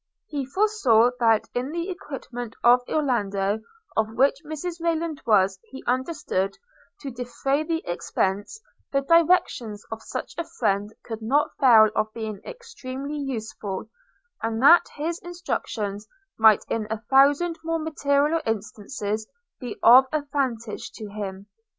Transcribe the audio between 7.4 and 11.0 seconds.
the expence, the directions of such a friend